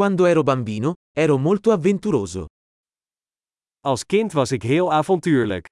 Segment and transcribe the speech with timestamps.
[0.00, 2.46] Quando ero bambino, ero molto avventuroso.
[3.80, 5.66] Als kind was ik heel avontuurlijk.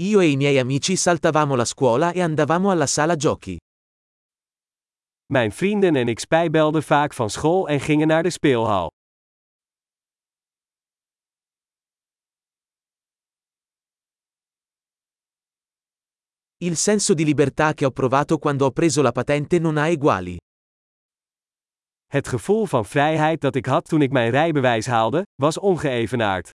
[0.00, 3.56] Io e i miei amici saltavamo la scuola e andavamo alla sala giochi.
[5.32, 8.90] Mijn vrienden en ik spijbelden vaak van school en gingen naar de speelhal.
[16.56, 20.36] Il senso di libertà che ho provato quando ho preso la patente non ha eguali.
[22.06, 26.50] Het gevoel van vrijheid dat ik had toen ik mijn rijbewijs haalde, was ongeëvenaard.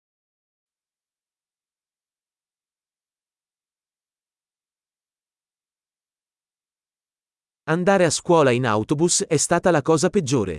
[7.64, 10.58] Andare a scuola in autobus è stata la cosa peggiore.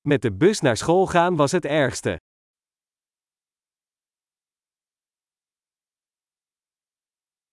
[0.00, 2.18] Met de bus naar school gaan was het ergste.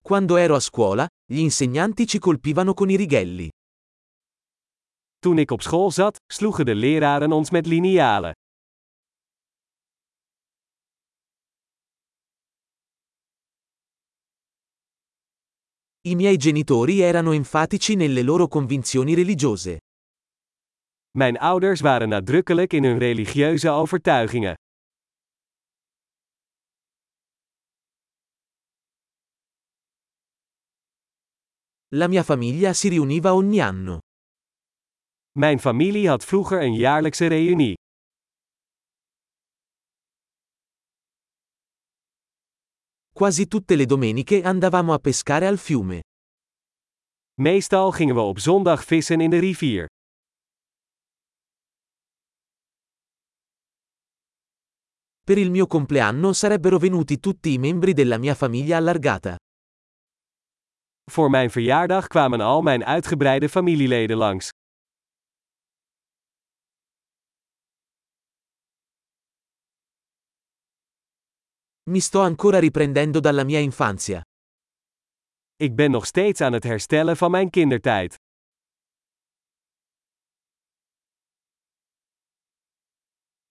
[0.07, 3.49] Quando ero a scuola, gli insegnanti ci colpivano con i righelli.
[5.17, 8.31] Toen ik op school zat, sloegen de leraren ons met linealen.
[16.01, 19.79] I miei genitori erano enfatici nelle loro convinzioni religiose.
[21.17, 24.55] Mijn ouders waren nadrukkelijk in hun religieuze overtuigingen.
[31.95, 33.99] La mia famiglia si riuniva ogni anno.
[35.39, 37.73] Mijn familie had vroeger een jaarlijkse reunie.
[43.13, 46.01] Quasi tutte le domeniche andavamo a pescare al fiume.
[47.41, 49.85] Meestal gingen we op zondag vissen in de rivier.
[55.23, 59.37] Per il mio compleanno sarebbero venuti tutti i membri della mia famiglia allargata.
[61.11, 64.49] Voor mijn verjaardag kwamen al mijn uitgebreide familieleden langs.
[71.89, 74.21] Mi sto ancora riprendendo dalla mia infanzia.
[75.55, 78.15] Ik ben nog steeds aan het herstellen van mijn kindertijd.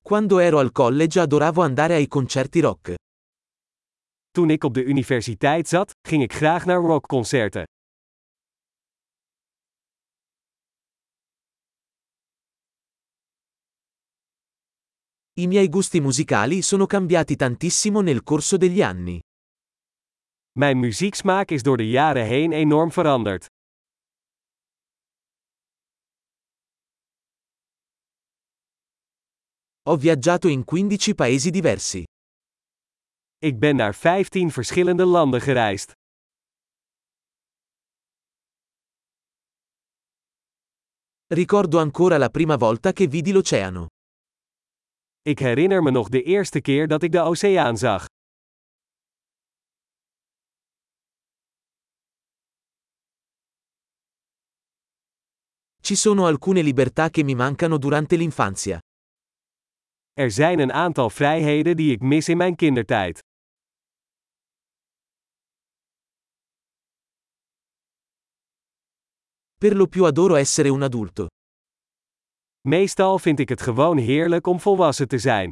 [0.02, 3.03] Quando ero al college adoravo andare ai concerti rock.
[4.34, 7.64] Toen ik op de universiteit zat, ging ik graag naar rockconcerten.
[15.40, 19.20] I miei gusti musicali sono cambiati tantissimo nel corso degli anni.
[20.52, 23.46] Mijn muzieksmaak is door de jaren heen enorm veranderd.
[29.82, 32.04] Ho viaggiato in 15 paesi diversi.
[33.44, 35.92] Ik ben naar 15 verschillende landen gereisd.
[41.26, 43.86] Ricordo ancora la prima volta che vidi l'oceano.
[45.22, 48.06] Ik herinner me nog de eerste keer dat ik de oceaan zag.
[55.80, 58.78] Ci sono alcune libertà che mi mancano durante l'infanzia.
[60.12, 63.22] Er zijn een aantal vrijheden die ik mis in mijn kindertijd.
[69.64, 71.26] Per lo più adoro essere un adulto.
[72.68, 75.50] Meestal vind ik het gewoon heerlijk om volwassen te zijn.